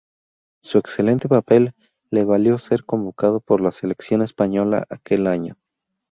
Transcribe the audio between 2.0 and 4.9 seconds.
le valió ser convocado por la selección española